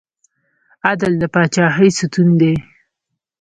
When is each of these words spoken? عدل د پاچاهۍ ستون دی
عدل 0.87 1.13
د 1.21 1.23
پاچاهۍ 1.33 1.89
ستون 1.97 2.29
دی 2.39 2.53